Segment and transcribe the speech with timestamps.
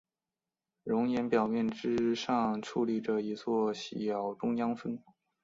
[0.83, 4.97] 熔岩表面之上矗立着一座小中央峰。